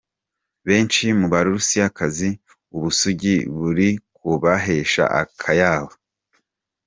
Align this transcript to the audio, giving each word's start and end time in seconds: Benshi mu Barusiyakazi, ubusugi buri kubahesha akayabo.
Benshi 0.67 1.05
mu 1.19 1.27
Barusiyakazi, 1.33 2.29
ubusugi 2.75 3.35
buri 3.57 3.89
kubahesha 4.15 5.03
akayabo. 5.21 5.93